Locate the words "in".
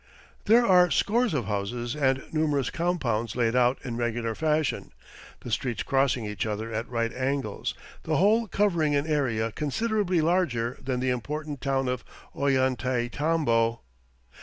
3.83-3.97